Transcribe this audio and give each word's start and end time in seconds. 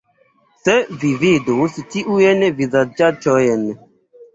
Se 0.63 0.77
Vi 1.03 1.11
vidus 1.25 1.79
tiujn 1.95 2.45
vizaĝaĉojn! 2.59 3.73